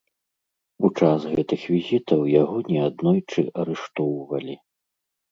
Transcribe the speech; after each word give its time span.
У 0.87 0.89
час 1.01 1.25
гэтых 1.33 1.65
візітаў 1.73 2.21
яго 2.41 2.57
не 2.71 2.79
аднойчы 2.85 3.41
арыштоўвалі. 3.65 4.55